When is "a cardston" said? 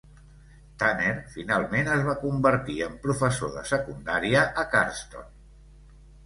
4.63-5.31